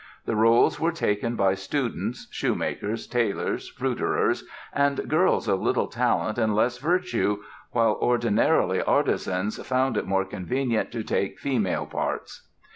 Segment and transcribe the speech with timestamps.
[0.25, 4.43] The roles were taken by students, shoemakers, tailors, fruiterers
[4.73, 10.91] "and girls of little talent and less virtue," while ordinarily artisans "found it more convenient
[10.93, 12.47] to take female parts."